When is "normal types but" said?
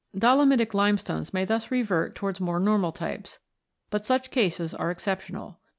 2.59-4.03